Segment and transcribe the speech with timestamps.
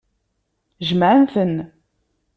[0.87, 1.55] Jemɛen-ten.